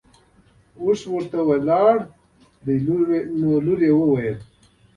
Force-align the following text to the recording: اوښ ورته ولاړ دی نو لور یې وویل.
اوښ 0.81 0.99
ورته 1.13 1.39
ولاړ 1.49 1.95
دی 2.65 2.75
نو 3.39 3.51
لور 3.65 3.79
یې 3.87 3.93
وویل. 3.95 4.37